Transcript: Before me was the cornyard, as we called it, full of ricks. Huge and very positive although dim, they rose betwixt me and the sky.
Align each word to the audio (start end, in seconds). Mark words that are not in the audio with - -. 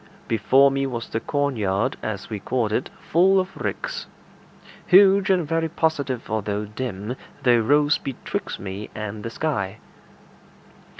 Before 0.27 0.71
me 0.71 0.87
was 0.87 1.09
the 1.09 1.19
cornyard, 1.19 1.95
as 2.01 2.27
we 2.27 2.39
called 2.39 2.71
it, 2.73 2.89
full 2.99 3.39
of 3.39 3.55
ricks. 3.55 4.07
Huge 4.87 5.29
and 5.29 5.47
very 5.47 5.69
positive 5.69 6.27
although 6.27 6.65
dim, 6.65 7.15
they 7.43 7.57
rose 7.59 7.99
betwixt 7.99 8.59
me 8.59 8.89
and 8.95 9.23
the 9.23 9.29
sky. 9.29 9.77